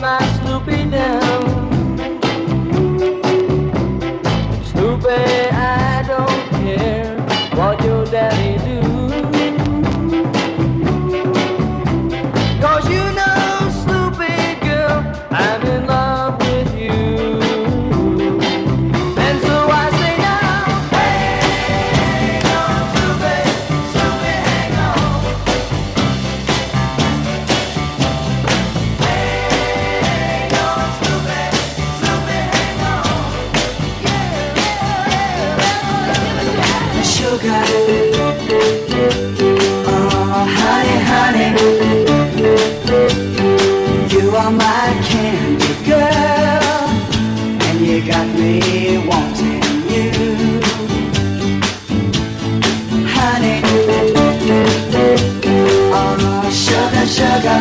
[0.00, 1.98] my Snoopy down.
[4.64, 5.87] Snoopy, I
[44.78, 46.84] my candy girl,
[47.66, 48.52] and you got me
[49.10, 49.62] wanting
[49.92, 50.10] you,
[53.14, 53.58] honey.
[55.98, 56.14] Oh,
[56.64, 57.60] sugar, sugar,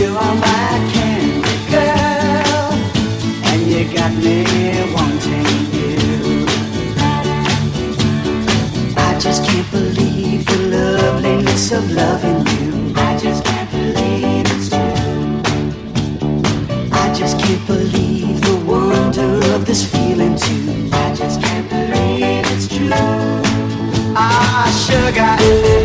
[0.00, 2.66] you are my candy girl,
[3.50, 4.36] and you got me
[4.94, 5.94] wanting you.
[8.96, 12.33] I just can't believe the loveliness of loving
[25.14, 25.83] got.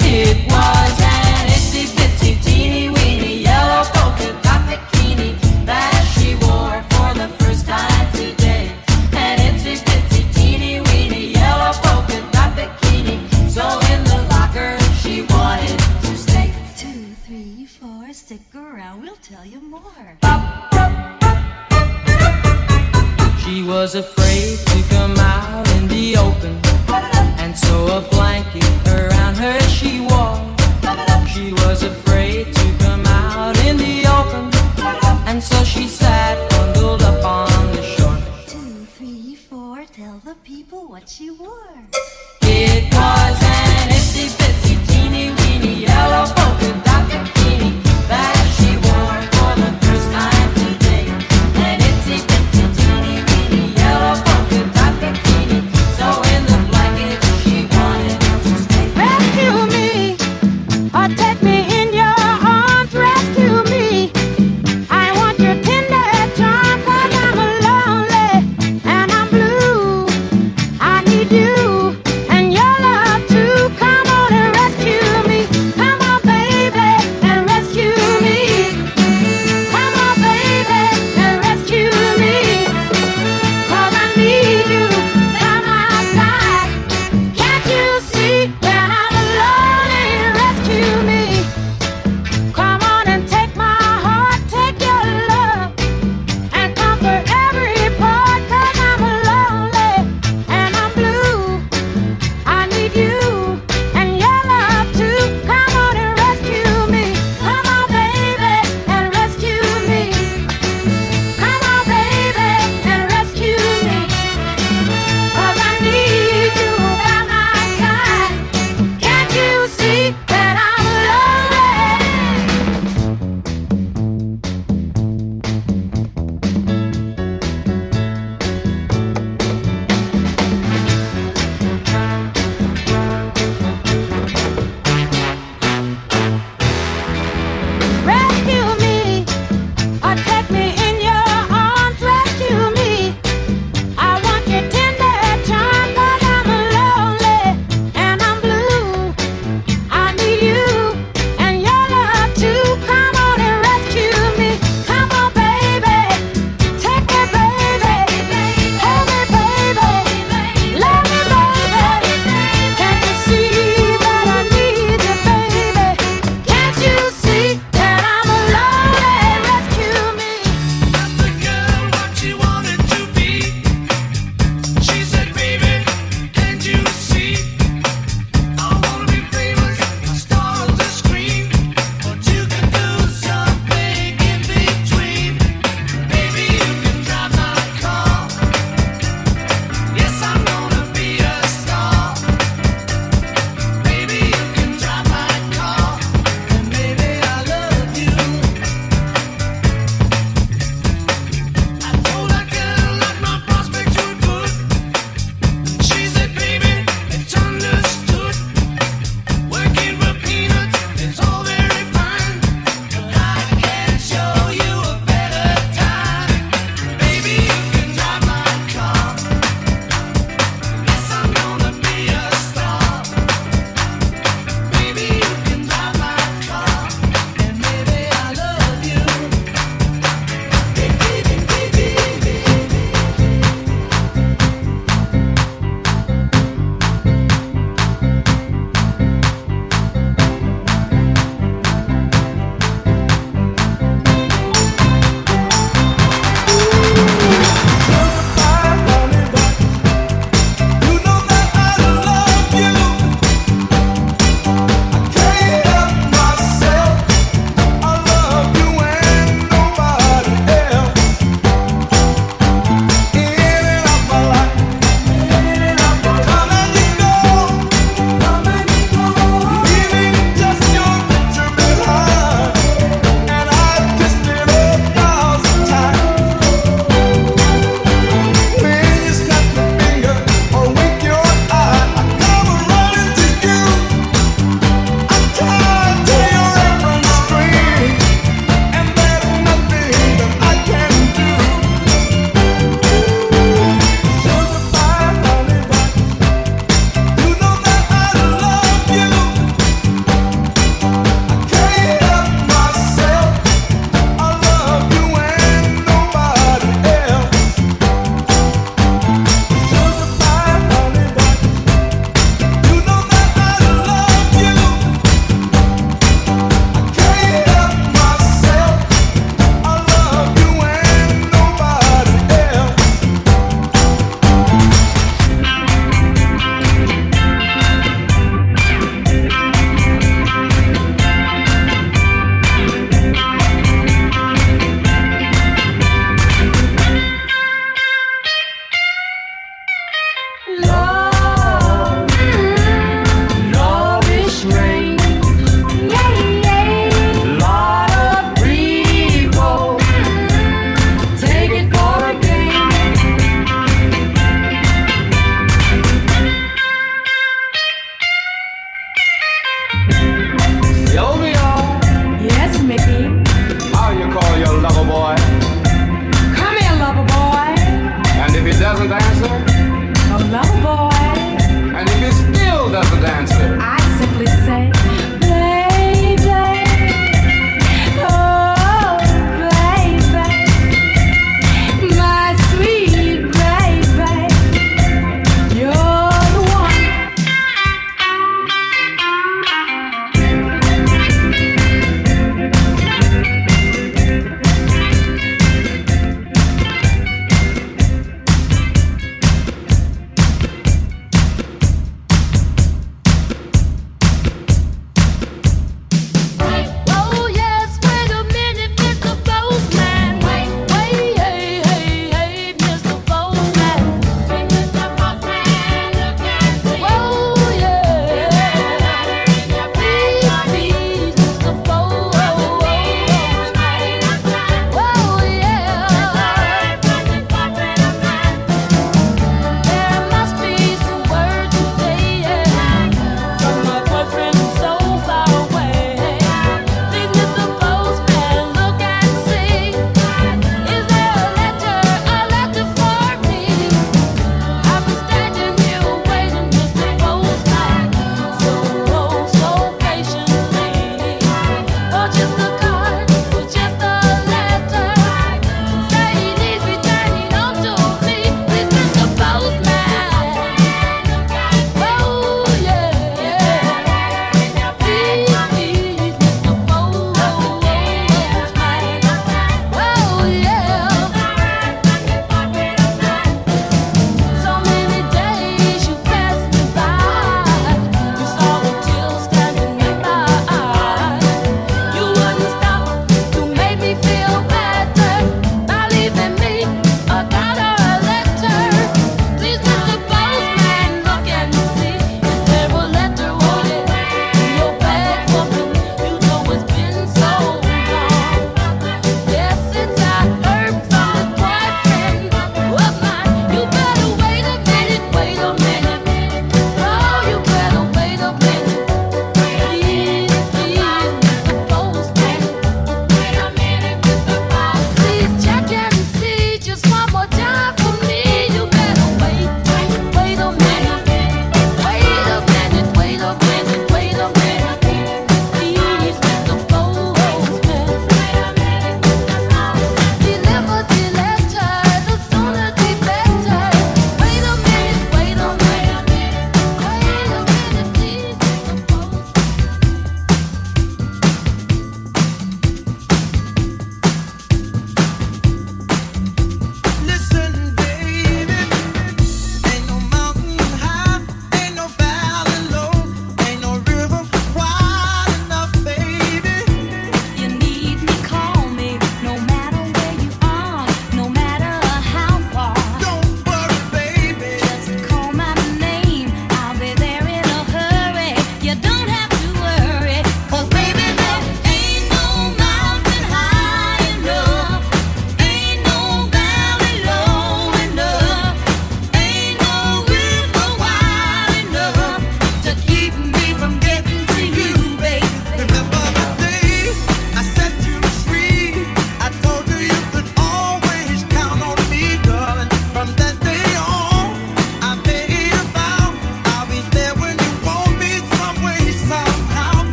[0.00, 1.07] It was.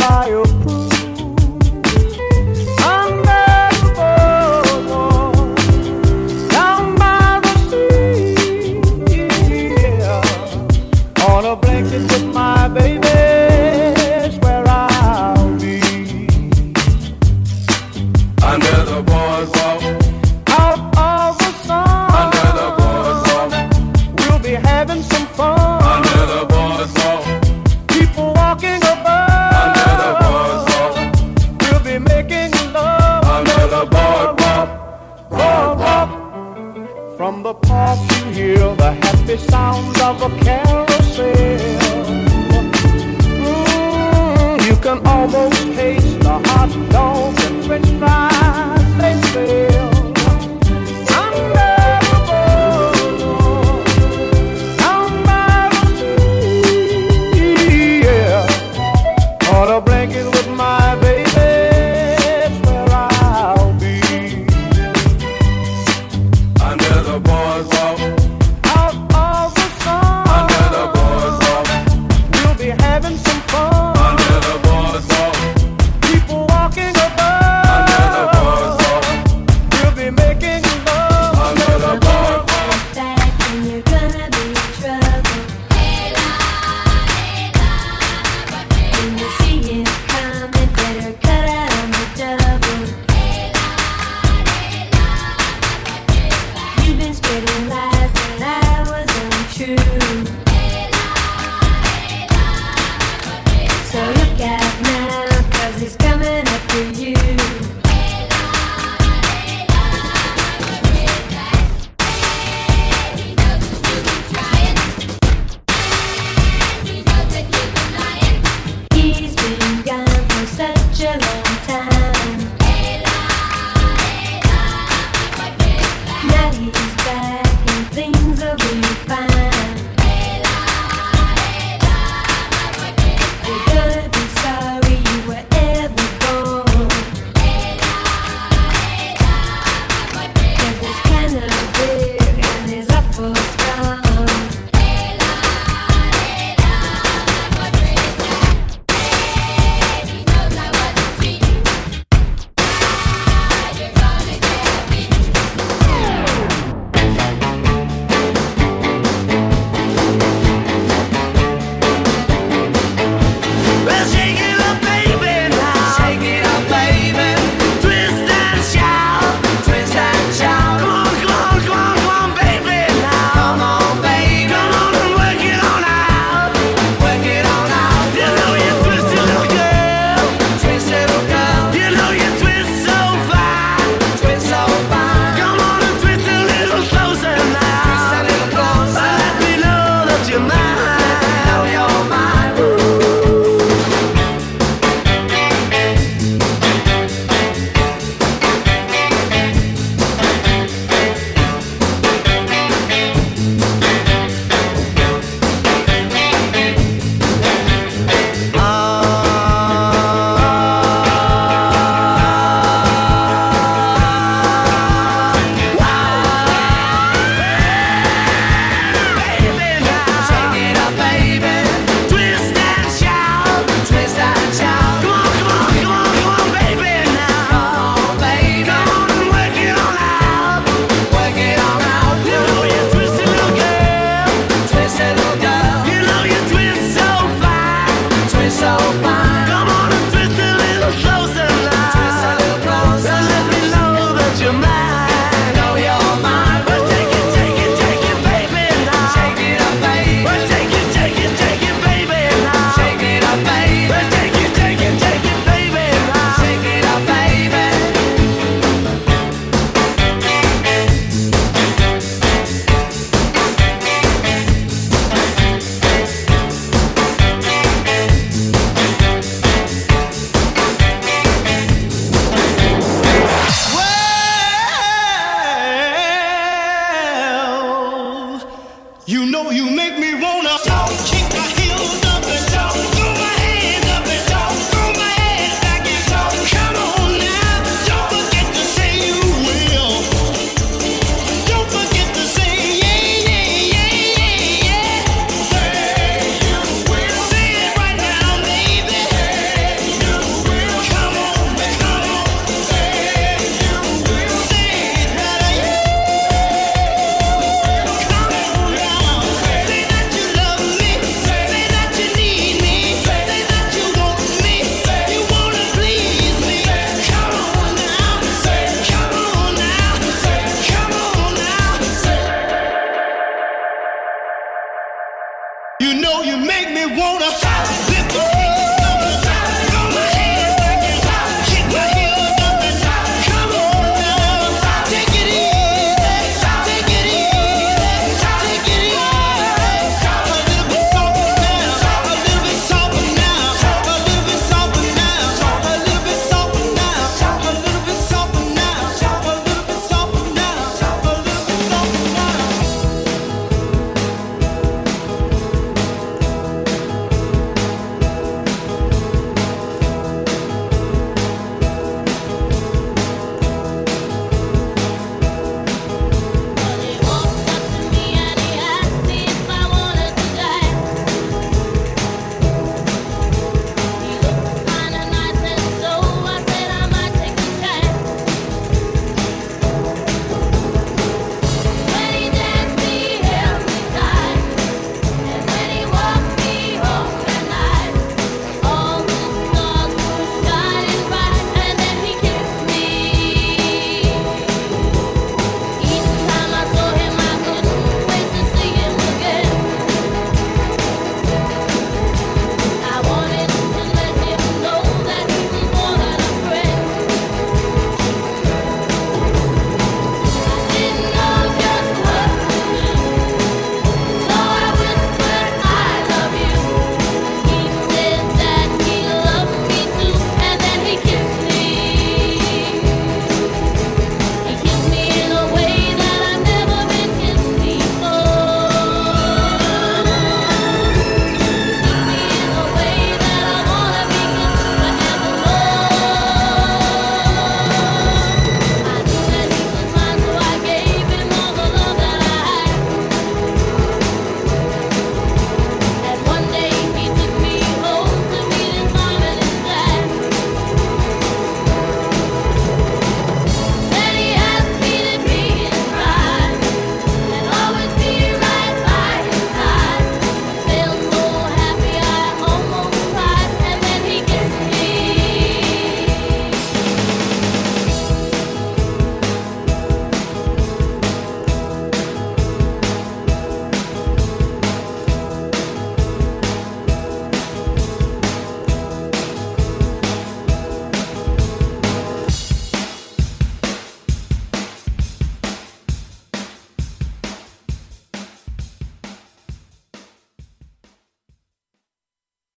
[0.00, 0.49] fire.
[44.82, 48.29] can almost taste the hot dogs and french fries.